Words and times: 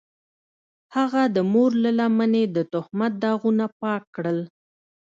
هغه 0.95 1.21
د 1.35 1.37
مور 1.51 1.71
له 1.83 1.91
لمنې 1.99 2.43
د 2.55 2.57
تهمت 2.73 3.11
داغونه 3.23 3.65
پاک 3.81 4.03
کړل. 4.15 4.39